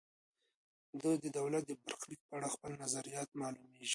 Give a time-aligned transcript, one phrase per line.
[0.99, 3.87] ده د دولت د برخلیک په اړه خپل نظریات معلوميږي.